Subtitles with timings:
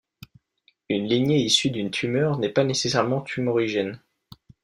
[0.89, 4.01] Une lignée issue d'une tumeur n'est pas nécessairement tumorigène.